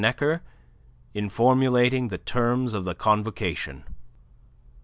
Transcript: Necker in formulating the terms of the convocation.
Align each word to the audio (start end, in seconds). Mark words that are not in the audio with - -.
Necker 0.01 0.41
in 1.13 1.29
formulating 1.29 2.07
the 2.07 2.17
terms 2.17 2.73
of 2.73 2.85
the 2.85 2.95
convocation. 2.95 3.83